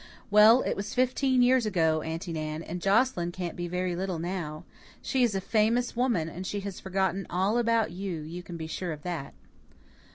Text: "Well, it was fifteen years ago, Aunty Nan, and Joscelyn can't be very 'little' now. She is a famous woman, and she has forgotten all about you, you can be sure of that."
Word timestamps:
"Well, 0.31 0.63
it 0.63 0.75
was 0.75 0.95
fifteen 0.95 1.43
years 1.43 1.67
ago, 1.67 2.01
Aunty 2.01 2.33
Nan, 2.33 2.63
and 2.63 2.81
Joscelyn 2.81 3.31
can't 3.31 3.55
be 3.55 3.67
very 3.67 3.95
'little' 3.95 4.17
now. 4.17 4.65
She 4.99 5.21
is 5.21 5.35
a 5.35 5.39
famous 5.41 5.95
woman, 5.95 6.27
and 6.27 6.47
she 6.47 6.61
has 6.61 6.79
forgotten 6.79 7.27
all 7.29 7.59
about 7.59 7.91
you, 7.91 8.21
you 8.21 8.41
can 8.41 8.57
be 8.57 8.65
sure 8.65 8.93
of 8.93 9.03
that." 9.03 9.35